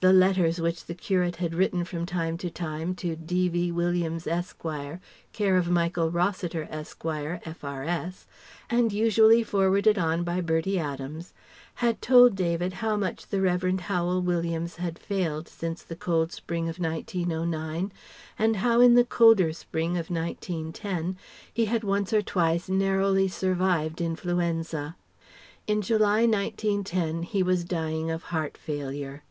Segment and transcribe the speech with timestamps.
[0.00, 3.72] The letters which the curate had written from time to time to D.V.
[3.72, 4.62] Williams, Esq.,
[5.32, 8.26] care of Michael Rossiter, Esq., F.R.S.,
[8.70, 11.34] and usually forwarded on by Bertie Adams,
[11.82, 13.80] had told David how much the Revd.
[13.80, 17.90] Howel Williams had failed since the cold spring of 1909,
[18.38, 21.16] and how in the colder spring of 1910
[21.52, 24.94] he had once or twice narrowly survived influenza.
[25.66, 29.24] In July, 1910, he was dying of heart failure.